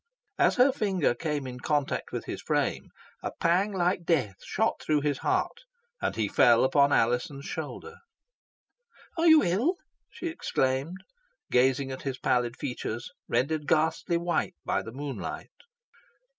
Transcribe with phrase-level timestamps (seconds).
[0.39, 2.89] As her finger came in contact with his frame,
[3.21, 5.61] a pang like death shot through his heart,
[6.01, 7.97] and he fell upon Alizon's shoulder.
[9.19, 9.75] "Are you ill?"
[10.09, 11.03] she exclaimed,
[11.51, 15.51] gazing at his pallid features, rendered ghastly white by the moonlight.